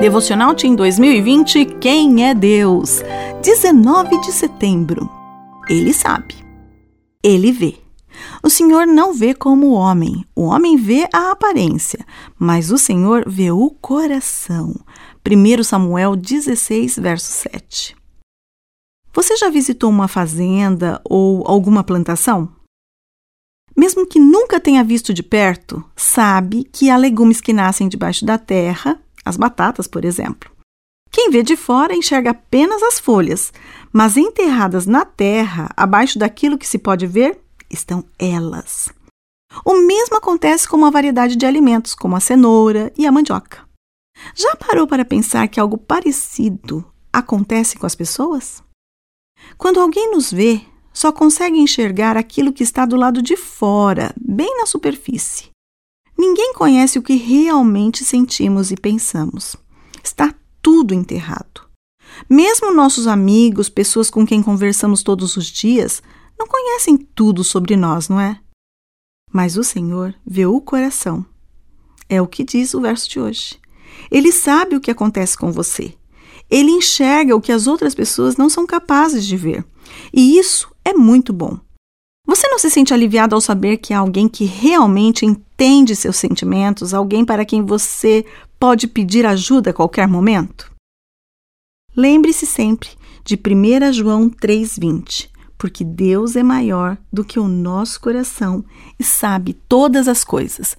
[0.00, 3.02] Devocional Team 2020 Quem é Deus?
[3.42, 5.10] 19 de setembro.
[5.68, 6.36] Ele sabe.
[7.20, 7.76] Ele vê.
[8.40, 10.24] O Senhor não vê como o homem.
[10.36, 12.06] O homem vê a aparência,
[12.38, 14.72] mas o Senhor vê o coração.
[15.28, 17.96] 1 Samuel 16, verso 7.
[19.12, 22.48] Você já visitou uma fazenda ou alguma plantação?
[23.76, 28.38] Mesmo que nunca tenha visto de perto, sabe que há legumes que nascem debaixo da
[28.38, 30.50] terra, as batatas, por exemplo.
[31.10, 33.52] Quem vê de fora enxerga apenas as folhas,
[33.92, 38.88] mas enterradas na terra, abaixo daquilo que se pode ver, estão elas.
[39.64, 43.66] O mesmo acontece com uma variedade de alimentos, como a cenoura e a mandioca.
[44.34, 48.62] Já parou para pensar que algo parecido acontece com as pessoas?
[49.56, 54.56] Quando alguém nos vê, só consegue enxergar aquilo que está do lado de fora, bem
[54.56, 55.50] na superfície.
[56.18, 59.54] Ninguém conhece o que realmente sentimos e pensamos.
[60.02, 61.68] Está tudo enterrado.
[62.28, 66.02] Mesmo nossos amigos, pessoas com quem conversamos todos os dias,
[66.36, 68.40] não conhecem tudo sobre nós, não é?
[69.32, 71.24] Mas o Senhor vê o coração.
[72.08, 73.60] É o que diz o verso de hoje.
[74.10, 75.94] Ele sabe o que acontece com você.
[76.50, 79.64] Ele enxerga o que as outras pessoas não são capazes de ver.
[80.12, 81.60] E isso é muito bom.
[82.28, 86.92] Você não se sente aliviado ao saber que há alguém que realmente entende seus sentimentos,
[86.92, 88.22] alguém para quem você
[88.60, 90.70] pode pedir ajuda a qualquer momento?
[91.96, 92.90] Lembre-se sempre
[93.24, 98.64] de 1 João 3,20 porque Deus é maior do que o nosso coração
[98.98, 100.76] e sabe todas as coisas.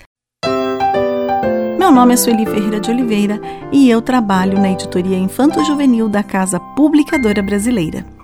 [1.77, 3.41] Meu nome é Sueli Ferreira de Oliveira
[3.73, 8.18] e eu trabalho na editoria Infanto Juvenil da Casa Publicadora Brasileira.